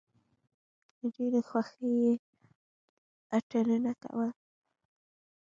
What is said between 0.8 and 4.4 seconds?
له ډېرې خوښۍ یې اتڼونه کول.